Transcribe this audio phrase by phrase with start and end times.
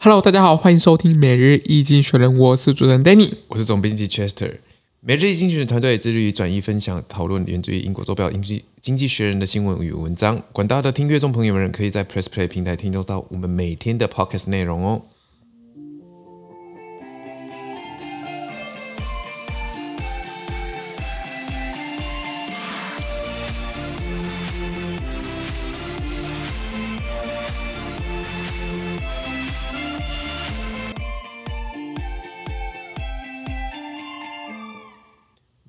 [0.00, 4.58] Hello，大家好，欢迎收听每日一经济学人，我是主持人 Danny，我是总编辑 Chester。
[5.00, 10.40] 每日一经济学人团队致力于转移、分享、讨论源自于英国周报《经济经济学人》的新闻与文章。
[10.52, 15.02] 广大的听阅众朋友们，可以在 Press Play 平台听得到我们每天的 Podcast 内容哦。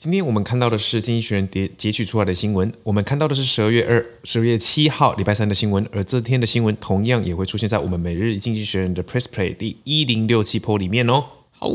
[0.00, 2.72] 今天我们看到的是《经济学人》截截取出来的新闻。
[2.84, 11.24] 我们看到的是十二月二、十二月七号礼拜三的新闻，而这天的新闻同样也会出现在我们每日《经济学人》的 Press Play 第一零六七 po 里面哦。
[11.50, 11.70] 好，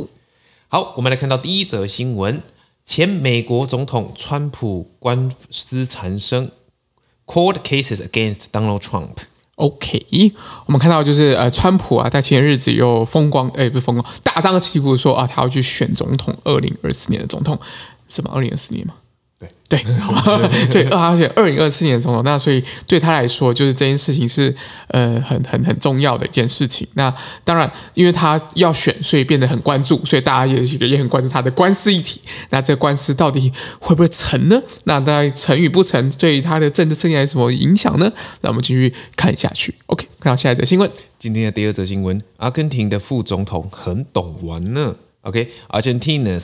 [0.69, 2.41] 好，我们来看到第一则新闻：
[2.83, 6.51] 前美国总统川普官司缠身
[7.27, 9.17] ，Court cases against Donald Trump。
[9.57, 10.33] OK，
[10.65, 17.59] 我们看到就是呃，川普啊，在前日子又风光，哎，不是风光，大张旗鼓说啊，他要去选总统，二零二四年的总统。
[18.09, 18.31] 什么？
[18.33, 18.93] 二零二四年吗？
[19.37, 20.13] 对对，好，
[20.69, 24.55] 所以而且二零二四年总统，那所以对他来说，就是这件事情是
[24.87, 26.87] 呃很很很重要的一件事情。
[26.93, 32.21] 那当然，因为他要选，所以变得很关注，所以大家也也很关注他的官司议题。
[32.51, 34.61] 那这个官司到底会不会成呢？
[34.85, 38.09] 那大概成与不成，对于他的政治生涯有什么影响呢？
[38.41, 39.75] 那我们继续看下去。
[39.87, 40.89] OK，看到下一则新闻。
[41.19, 44.95] 今天的第二则新闻，阿根廷的副总统很懂玩呢。
[45.25, 45.51] Okay,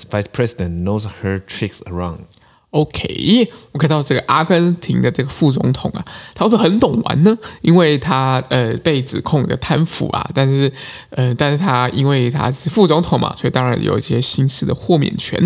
[0.04, 2.26] vice president knows her tricks around.
[2.72, 7.38] OK，我看到这个阿根廷的这个副总统啊，他会不会很懂玩呢？
[7.60, 10.72] 因为他呃被指控的贪腐啊，但是
[11.10, 15.38] 呃，但是他因为他是副总统嘛，所以当然有一些刑事的豁免权。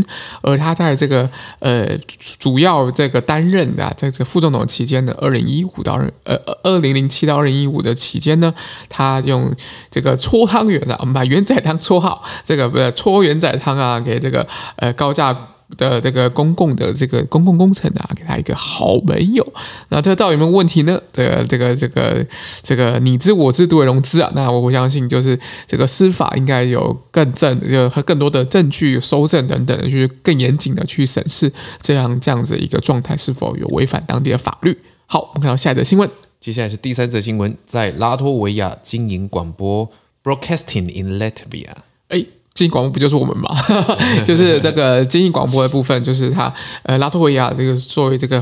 [0.44, 1.98] 而他在这个呃
[2.40, 8.54] 主要这个担任的、啊、在这个副总统期间的，二零一五到呃二零零七到二零一五的期间呢，
[8.88, 9.52] 他用
[9.90, 15.36] 这个搓汤圆啊，我们把圆仔汤搓好，这个不是搓圆仔汤啊，给这个呃高价。
[15.78, 19.46] 的这个公共的这个公共工程啊，给他一个好朋友，
[19.90, 21.02] 那这到底有没有问题呢？
[21.12, 22.26] 这个这个这个
[22.62, 24.32] 这个你知我知，独为容之啊。
[24.36, 31.52] 那我我相信就是这个司法应该有更正，就和更多的证据搜证等等，去更严谨的去审视
[31.82, 34.78] 这样这样子一个状态是否有违反当地的法律。
[35.08, 36.10] 好，我们看到下一则新闻，
[36.40, 39.90] 接下来是第三则新闻，在拉脱维亚经营广播
[40.24, 41.70] Broadcasting in Latvia。
[42.10, 42.26] 哎。
[42.56, 43.54] 经济广播不就是我们嘛？
[44.26, 46.52] 就是这个经济广播的部分，就是他
[46.84, 48.40] 呃拉脱维亚这个作为这个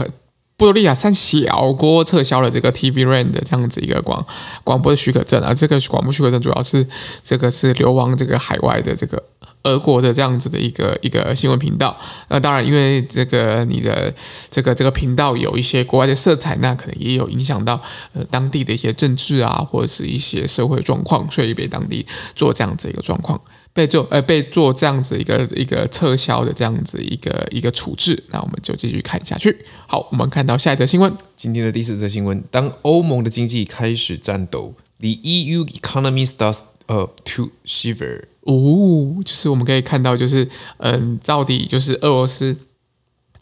[0.55, 4.23] 波多利亚三小国撤销了这个 TV RAN 的这样子一个广
[4.63, 5.51] 广播的许可证啊。
[5.51, 6.87] 这个广播许可证主要是
[7.23, 9.21] 这个是流亡这个海外的这个
[9.63, 11.97] 俄国的这样子的一个一个新闻频道。
[12.27, 14.13] 那当然，因为这个你的
[14.51, 17.81] 这个这个频道有一些国外的色彩，那可能也有影响到
[18.13, 23.41] 呃当地的一些政治啊，或者是一些社会状况，所以被当地做这样子一个状况。
[23.73, 29.65] 被做呃被做这样子一个一个撤销的这样子一个一个处置，那我们就继续看下去。
[29.87, 31.11] 好，我们看到下一则新闻。
[31.35, 38.25] 今天的第四则新闻：当欧盟的经济开始颤抖，the EU economy starts up to shiver。
[38.41, 40.47] 哦，就是我们可以看到，就是
[40.77, 42.55] 嗯，到底就是俄罗斯。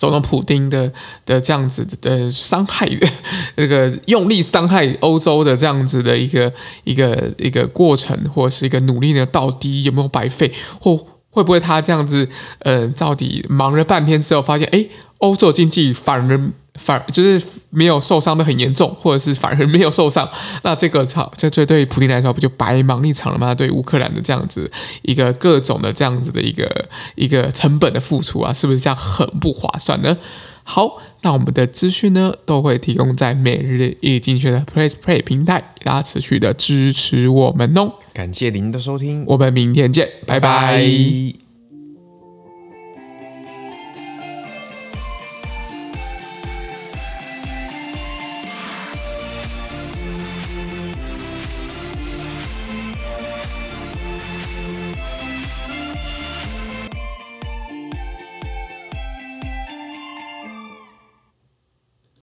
[0.01, 0.91] 总统普丁的
[1.27, 3.07] 的这样子的伤害的
[3.55, 6.51] 这个用力伤害欧洲的这样子的一个
[6.83, 10.97] 一个一个过程，或者是一个努力呢，到底有没有白费，或
[11.29, 12.27] 会不会他这样子
[12.61, 14.87] 呃，到底忙了半天之后，发现哎，
[15.21, 16.51] 欧洲经济反而。
[16.75, 20.27] 反而就是没有受伤的很严重，或者是反而没有受伤，
[20.63, 23.53] 那这个操，这这对普丁来说不就白忙一场了吗？
[23.53, 24.71] 对乌克兰的这样子
[25.01, 30.17] 一个各种的这样子的一个一个成本的付出啊，是不是这样很不划算呢？
[30.63, 37.95] 好，那我们的资讯呢都会提供在每日一经济学人的 Press Play 平台，大家持续的支持我们哦。
[38.13, 40.81] 感谢您的收听，我们明天见，拜拜。